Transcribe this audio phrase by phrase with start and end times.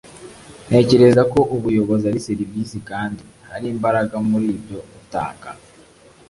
[0.67, 5.49] ntekereza ko ubuyobozi ari serivisi kandi hari imbaraga muri ibyo gutanga